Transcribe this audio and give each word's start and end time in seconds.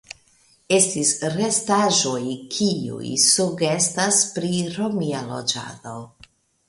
Estis 0.75 1.09
restaĵoj 1.33 2.23
kiuj 2.55 3.11
sugestas 3.25 4.23
pri 4.39 4.51
romia 4.79 5.23
loĝado. 5.33 5.95